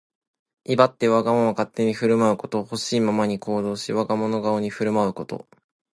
[0.65, 2.63] 威張ってわがまま勝手に振る舞うこと。
[2.63, 5.47] ほしいままに行動し、我が物顔に振る舞うこと。